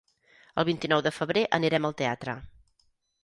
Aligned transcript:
El 0.61 0.65
vint-i-nou 0.69 1.03
de 1.07 1.11
febrer 1.17 1.43
anirem 1.59 1.87
al 1.91 1.95
teatre. 2.01 2.35